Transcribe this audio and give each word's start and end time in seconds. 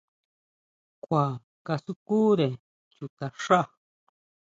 Kjua 1.03 1.25
kasukúre 1.65 2.47
chuta 2.93 3.25
xá. 3.43 3.61